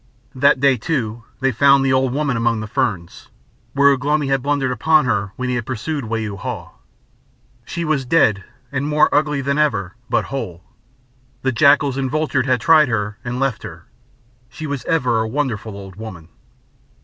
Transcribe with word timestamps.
That 0.33 0.59
day, 0.59 0.77
too, 0.77 1.25
they 1.41 1.51
found 1.51 1.85
the 1.85 1.93
old 1.93 2.11
woman 2.11 2.35
among 2.35 2.59
the 2.59 2.65
ferns, 2.65 3.27
where 3.73 3.93
Ugh 3.93 4.03
lomi 4.03 4.29
had 4.29 4.41
blundered 4.41 4.71
upon 4.71 5.05
her 5.05 5.31
when 5.35 5.47
he 5.47 5.53
had 5.53 5.67
pursued 5.67 6.05
Wau 6.05 6.37
Hau. 6.37 6.71
She 7.65 7.85
was 7.85 8.03
dead 8.03 8.43
and 8.71 8.87
more 8.87 9.13
ugly 9.13 9.41
than 9.41 9.59
ever, 9.59 9.93
but 10.09 10.25
whole. 10.25 10.63
The 11.43 11.51
jackals 11.51 11.97
and 11.97 12.09
vultures 12.09 12.47
had 12.47 12.61
tried 12.61 12.87
her 12.87 13.19
and 13.23 13.39
left 13.39 13.61
her; 13.61 13.85
she 14.49 14.65
was 14.65 14.83
ever 14.85 15.19
a 15.19 15.27
wonderful 15.27 15.77
old 15.77 15.97
woman. 15.97 16.29